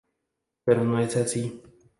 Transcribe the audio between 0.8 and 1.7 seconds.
no es así.